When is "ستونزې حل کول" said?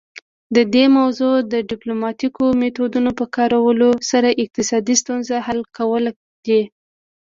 5.01-6.03